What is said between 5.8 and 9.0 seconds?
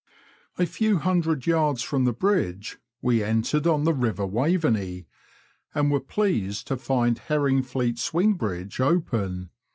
were pleased to find Herringfleet swing bridge